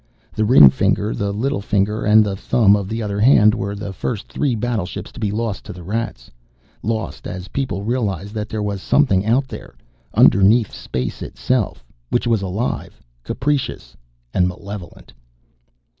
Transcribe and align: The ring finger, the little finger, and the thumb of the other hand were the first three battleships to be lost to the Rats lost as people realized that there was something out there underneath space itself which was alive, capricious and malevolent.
The 0.33 0.45
ring 0.45 0.71
finger, 0.71 1.13
the 1.13 1.31
little 1.31 1.61
finger, 1.61 2.05
and 2.05 2.23
the 2.23 2.35
thumb 2.35 2.75
of 2.75 2.89
the 2.89 3.03
other 3.03 3.19
hand 3.19 3.53
were 3.53 3.75
the 3.75 3.93
first 3.93 4.27
three 4.33 4.55
battleships 4.55 5.11
to 5.11 5.19
be 5.19 5.29
lost 5.29 5.63
to 5.65 5.73
the 5.73 5.83
Rats 5.83 6.31
lost 6.81 7.27
as 7.27 7.49
people 7.49 7.83
realized 7.83 8.33
that 8.33 8.49
there 8.49 8.63
was 8.63 8.81
something 8.81 9.23
out 9.27 9.47
there 9.47 9.75
underneath 10.15 10.73
space 10.73 11.21
itself 11.21 11.85
which 12.09 12.25
was 12.25 12.41
alive, 12.41 12.99
capricious 13.23 13.95
and 14.33 14.47
malevolent. 14.47 15.13